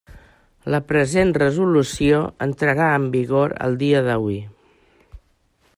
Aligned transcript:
La 0.75 0.77
present 0.91 1.33
resolució 1.37 2.23
entrarà 2.47 2.87
en 3.01 3.05
vigor 3.17 3.53
el 3.67 3.77
dia 3.85 4.03
de 4.09 4.17
hui. 4.25 4.41